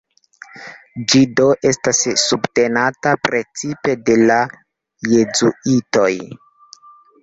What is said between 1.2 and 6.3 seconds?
do estas subtenata precipe de la Jezuitoj.